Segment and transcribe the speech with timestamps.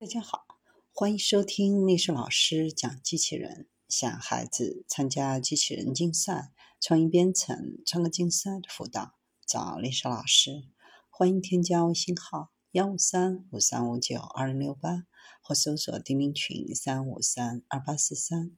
[0.00, 0.46] 大家好，
[0.92, 3.66] 欢迎收听历史老师讲机器人。
[3.88, 10.68] 想孩子参加机器人竞赛、创意编程、创客竞赛的辅导，找历史老师。
[11.10, 15.02] 欢迎添加微信号幺五三五三五九二零六八，
[15.42, 18.54] 或搜索钉钉群三五三二八四三。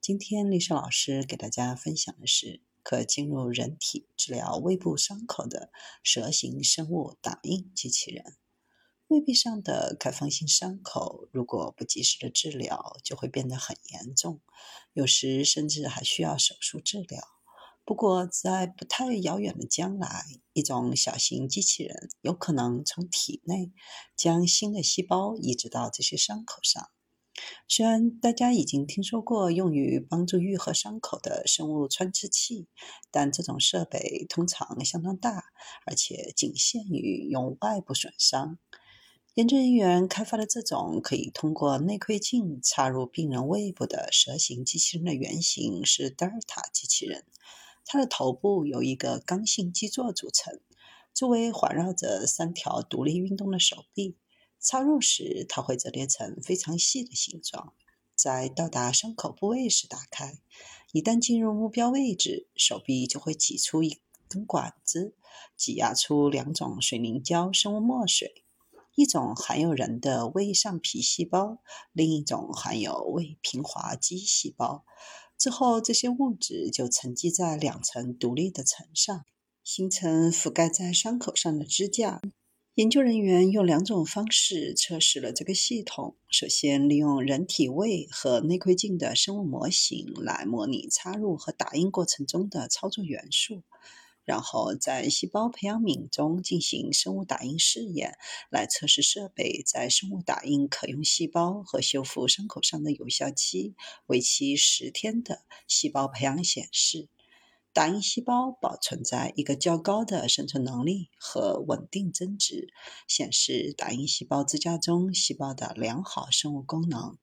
[0.00, 5.70] 今天历史老师给大家分享的是可进入人体治疗胃部伤口的
[6.02, 8.37] 蛇形生物打印机器人。
[9.08, 14.42] 胃壁上的开放性伤口，如果不及时的治疗，就会变得很严重，
[14.92, 17.22] 有时甚至还需要手术治疗。
[17.86, 23.72] 不过，在不太遥远的将来，一种小型机器人有可能从体内
[24.14, 26.90] 将新的细胞移植到这些伤口上。
[27.66, 32.66] 虽然大家已经听说过用于帮助愈合伤口的生物穿刺器，
[33.10, 35.44] 但这种设备通常相当大，
[35.86, 38.58] 而且仅限于用外部损伤。
[39.38, 47.24] 研究人员开发的这种可以通过内窥镜插入病人胃部的蛇形机器人的原型是德尔塔机器人。
[47.86, 50.58] 它的头部由一个刚性基座组成，
[51.14, 54.16] 周围环绕着三条独立运动的手臂。
[54.58, 57.74] 插入时，它会折叠成非常细的形状，
[58.16, 60.40] 在到达伤口部位时打开。
[60.90, 65.14] 一旦进入目标位置，手臂就会挤出一根管子，
[65.56, 68.42] 挤压出两种水凝胶生物墨水。
[68.98, 74.84] 一种含有人的胃上皮细胞，另一种含有胃平滑肌细胞。
[75.38, 79.24] 之后，这些物质就沉积在两层独立的层上，
[79.62, 82.20] 形成覆盖在伤口上的支架。
[82.74, 93.62] 研究人员用两种方式测试了这个系统：首先，利用人体胃和内窥镜的生物模型来模拟插入和打印过程中的操作元素。
[94.28, 98.18] 然后在细胞培养皿中进行生物打印试验，
[98.50, 107.08] 来测试设备在生物打印可用细胞和修复伤口上的有效期为期十天的细胞培养显示，
[107.72, 112.68] 打印细胞保存在一个较高的生存能力和稳定增值，
[113.06, 117.16] 显示打印细胞支架中细胞的良好生物功能。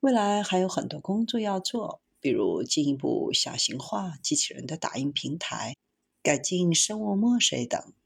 [0.00, 5.74] 未来还有很多工作要做，比如进一步小型化机器人的打印平台。
[6.24, 7.94] 改进生物墨水等。